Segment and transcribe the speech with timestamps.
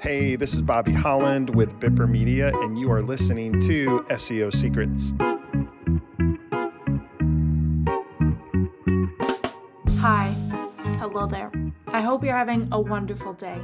[0.00, 5.12] Hey, this is Bobby Holland with Bipper Media, and you are listening to SEO Secrets.
[10.00, 10.34] Hi,
[10.98, 11.50] hello there.
[11.88, 13.60] I hope you're having a wonderful day.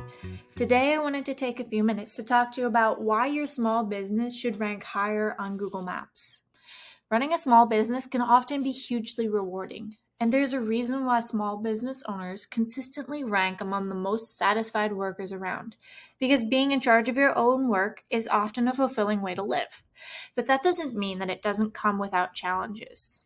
[0.56, 3.46] Today, I wanted to take a few minutes to talk to you about why your
[3.46, 6.40] small business should rank higher on Google Maps.
[7.10, 9.96] Running a small business can often be hugely rewarding.
[10.20, 15.32] And there's a reason why small business owners consistently rank among the most satisfied workers
[15.32, 15.76] around.
[16.20, 19.82] Because being in charge of your own work is often a fulfilling way to live.
[20.36, 23.24] But that doesn't mean that it doesn't come without challenges.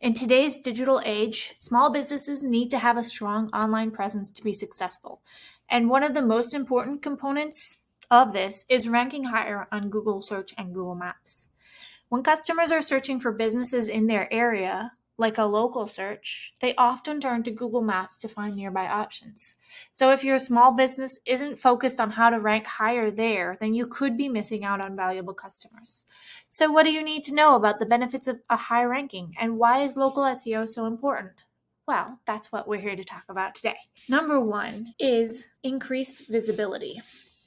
[0.00, 4.52] In today's digital age, small businesses need to have a strong online presence to be
[4.52, 5.22] successful.
[5.70, 7.78] And one of the most important components
[8.10, 11.48] of this is ranking higher on Google Search and Google Maps.
[12.10, 17.20] When customers are searching for businesses in their area, like a local search, they often
[17.20, 19.56] turn to Google Maps to find nearby options.
[19.92, 23.86] So if your small business isn't focused on how to rank higher there, then you
[23.86, 26.06] could be missing out on valuable customers.
[26.48, 29.58] So what do you need to know about the benefits of a high ranking and
[29.58, 31.32] why is local SEO so important?
[31.86, 33.76] Well, that's what we're here to talk about today.
[34.08, 37.00] Number one is increased visibility.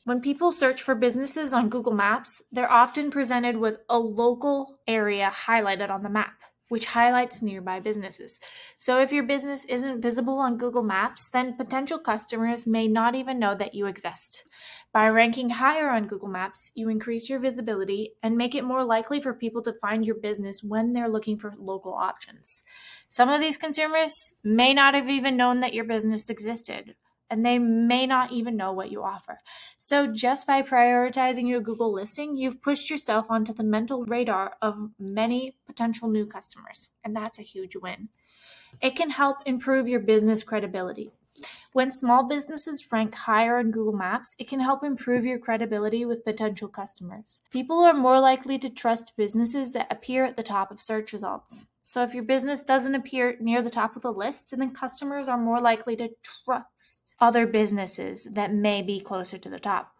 [0.05, 5.31] When people search for businesses on Google Maps, they're often presented with a local area
[5.33, 6.35] highlighted on the map
[6.73, 8.39] which highlights nearby businesses.
[8.79, 13.37] So if your business isn't visible on Google Maps, then potential customers may not even
[13.37, 14.43] know that you exist.
[14.91, 19.21] By ranking higher on Google Maps, you increase your visibility and make it more likely
[19.21, 22.63] for people to find your business when they're looking for local options.
[23.07, 26.95] Some of these consumers may not have even known that your business existed,
[27.29, 29.39] and they may not even know what you offer.
[29.77, 34.89] So, just by prioritizing your Google listing, you've pushed yourself onto the mental radar of
[34.99, 38.09] many potential new customers, and that's a huge win.
[38.81, 41.11] It can help improve your business credibility.
[41.73, 46.23] When small businesses rank higher on Google Maps, it can help improve your credibility with
[46.23, 47.41] potential customers.
[47.49, 51.65] People are more likely to trust businesses that appear at the top of search results.
[51.83, 55.37] So if your business doesn't appear near the top of the list, then customers are
[55.37, 56.09] more likely to
[56.45, 59.92] trust other businesses that may be closer to the top.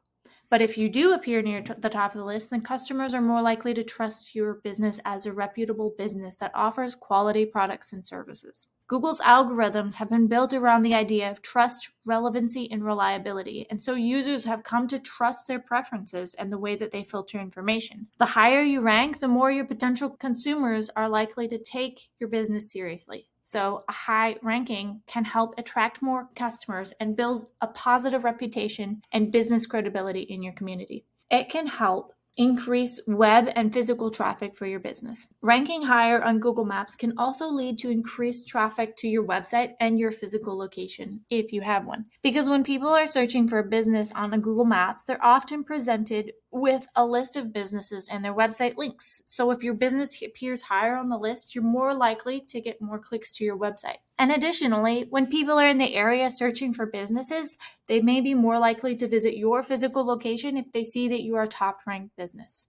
[0.53, 3.22] But if you do appear near t- the top of the list, then customers are
[3.22, 8.06] more likely to trust your business as a reputable business that offers quality products and
[8.06, 8.68] services.
[8.86, 13.96] Google's algorithms have been built around the idea of trust, relevancy, and reliability, and so
[13.96, 18.06] users have come to trust their preferences and the way that they filter information.
[18.19, 22.72] The higher you rank, the more your potential consumers are likely to take your business
[22.72, 23.28] seriously.
[23.46, 29.34] So, a high ranking can help attract more customers and build a positive reputation and
[29.34, 31.04] business credibility in your community.
[31.30, 35.27] It can help increase web and physical traffic for your business.
[35.41, 39.99] Ranking higher on Google Maps can also lead to increased traffic to your website and
[39.99, 42.05] your physical location if you have one.
[42.21, 46.31] Because when people are searching for a business on a Google Maps, they're often presented
[46.51, 49.21] with a list of businesses and their website links.
[49.27, 53.00] So if your business appears higher on the list, you're more likely to get more
[53.00, 53.97] clicks to your website.
[54.23, 57.57] And additionally, when people are in the area searching for businesses,
[57.88, 61.35] they may be more likely to visit your physical location if they see that you
[61.35, 62.67] are a top ranked business.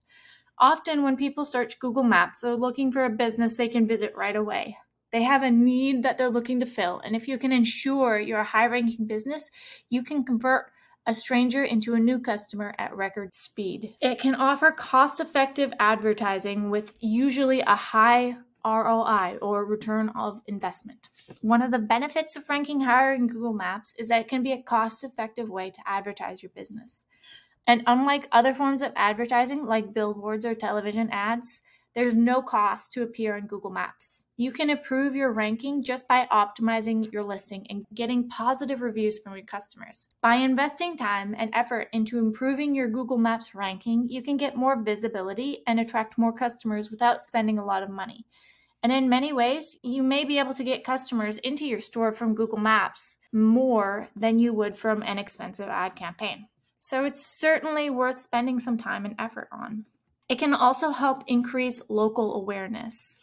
[0.59, 4.35] Often, when people search Google Maps, they're looking for a business they can visit right
[4.35, 4.75] away.
[5.13, 6.99] They have a need that they're looking to fill.
[7.05, 9.49] And if you can ensure you're a high ranking business,
[9.89, 10.65] you can convert
[11.07, 13.95] a stranger into a new customer at record speed.
[14.01, 21.09] It can offer cost effective advertising with usually a high ROI or return of investment.
[21.41, 24.53] One of the benefits of ranking higher in Google Maps is that it can be
[24.53, 27.05] a cost effective way to advertise your business.
[27.67, 31.61] And unlike other forms of advertising like billboards or television ads,
[31.95, 34.23] there's no cost to appear in Google Maps.
[34.35, 39.37] You can improve your ranking just by optimizing your listing and getting positive reviews from
[39.37, 40.09] your customers.
[40.21, 44.83] By investing time and effort into improving your Google Maps ranking, you can get more
[44.83, 48.25] visibility and attract more customers without spending a lot of money.
[48.85, 52.35] And in many ways, you may be able to get customers into your store from
[52.35, 56.45] Google Maps more than you would from an expensive ad campaign.
[56.77, 59.85] So it's certainly worth spending some time and effort on.
[60.29, 63.19] It can also help increase local awareness.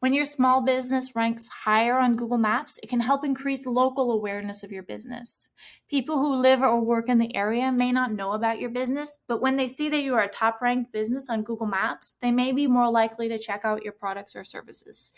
[0.00, 4.62] When your small business ranks higher on Google Maps, it can help increase local awareness
[4.62, 5.48] of your business.
[5.88, 9.40] People who live or work in the area may not know about your business, but
[9.40, 12.52] when they see that you are a top ranked business on Google Maps, they may
[12.52, 15.14] be more likely to check out your products or services.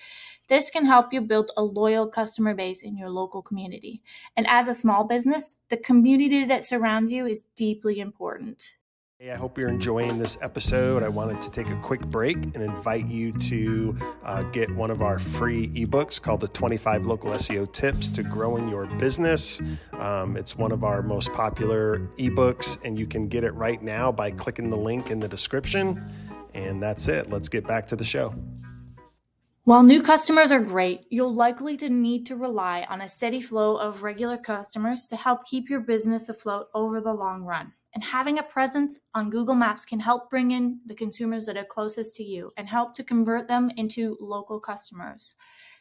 [0.46, 4.00] This can help you build a loyal customer base in your local community.
[4.36, 8.76] And as a small business, the community that surrounds you is deeply important.
[9.20, 11.02] Hey, I hope you're enjoying this episode.
[11.02, 15.02] I wanted to take a quick break and invite you to uh, get one of
[15.02, 19.60] our free ebooks called the 25 Local SEO Tips to Growing Your Business.
[19.94, 24.12] Um, it's one of our most popular ebooks, and you can get it right now
[24.12, 26.00] by clicking the link in the description.
[26.54, 27.28] And that's it.
[27.28, 28.32] Let's get back to the show.
[29.68, 33.76] While new customers are great, you'll likely to need to rely on a steady flow
[33.76, 37.74] of regular customers to help keep your business afloat over the long run.
[37.94, 41.66] And having a presence on Google Maps can help bring in the consumers that are
[41.66, 45.36] closest to you and help to convert them into local customers.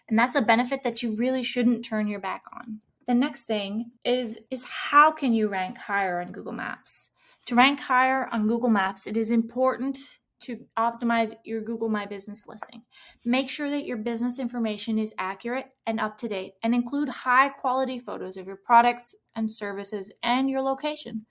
[0.10, 2.82] And that's a benefit that you really shouldn't turn your back on.
[3.08, 7.10] The next thing is is how can you rank higher on Google Maps?
[7.46, 9.98] To rank higher on Google Maps, it is important
[10.42, 12.84] to optimize your Google My Business listing.
[13.26, 17.50] Make sure that your business information is accurate and up to date and include high
[17.50, 21.26] quality photos of your products and services and your location.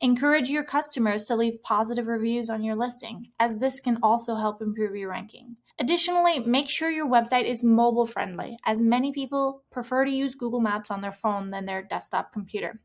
[0.00, 4.60] Encourage your customers to leave positive reviews on your listing, as this can also help
[4.60, 5.56] improve your ranking.
[5.78, 10.60] Additionally, make sure your website is mobile friendly, as many people prefer to use Google
[10.60, 12.80] Maps on their phone than their desktop computer.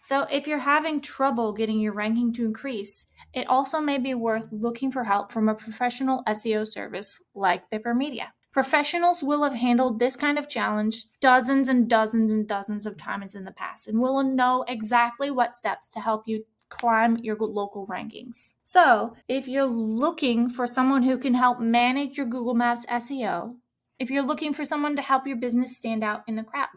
[0.00, 4.48] So, if you're having trouble getting your ranking to increase, it also may be worth
[4.50, 8.32] looking for help from a professional SEO service like Bipper Media.
[8.52, 13.34] Professionals will have handled this kind of challenge dozens and dozens and dozens of times
[13.34, 17.86] in the past and will know exactly what steps to help you climb your local
[17.86, 18.54] rankings.
[18.64, 23.54] So, if you're looking for someone who can help manage your Google Maps SEO,
[23.98, 26.68] if you're looking for someone to help your business stand out in the crowd,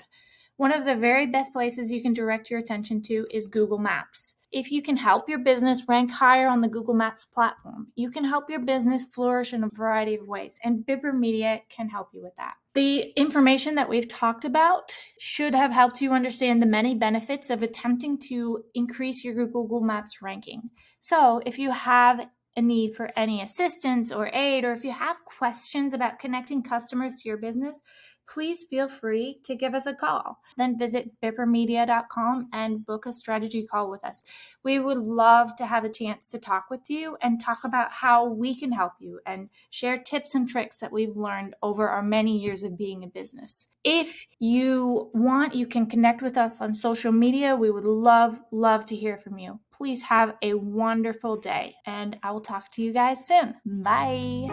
[0.57, 4.35] one of the very best places you can direct your attention to is Google Maps.
[4.51, 8.23] If you can help your business rank higher on the Google Maps platform, you can
[8.23, 12.23] help your business flourish in a variety of ways, and Bipper Media can help you
[12.23, 12.53] with that.
[12.73, 17.63] The information that we've talked about should have helped you understand the many benefits of
[17.63, 20.69] attempting to increase your Google Maps ranking.
[21.01, 25.17] So, if you have a need for any assistance or aid, or if you have
[25.25, 27.81] questions about connecting customers to your business,
[28.27, 30.39] please feel free to give us a call.
[30.57, 34.23] Then visit bippermedia.com and book a strategy call with us.
[34.63, 38.25] We would love to have a chance to talk with you and talk about how
[38.25, 42.37] we can help you and share tips and tricks that we've learned over our many
[42.37, 43.67] years of being a business.
[43.83, 47.55] If you want, you can connect with us on social media.
[47.55, 49.59] We would love, love to hear from you.
[49.77, 53.55] Please have a wonderful day, and I will talk to you guys soon.
[53.65, 54.47] Bye.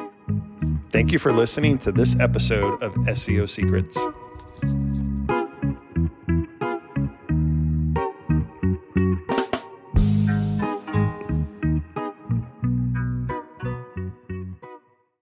[0.91, 4.09] Thank you for listening to this episode of SEO Secrets.